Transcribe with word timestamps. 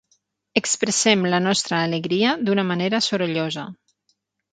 Expressem 0.59 1.25
la 1.33 1.39
nostra 1.47 1.81
alegria 1.87 2.31
d'una 2.47 2.65
manera 2.71 3.01
sorollosa. 3.09 3.67